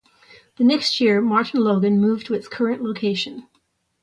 The 0.55 0.63
next 0.63 0.99
year 0.99 1.21
MartinLogan 1.21 1.99
moved 1.99 2.25
to 2.25 2.33
its 2.33 2.47
current 2.47 2.81
location. 2.81 3.47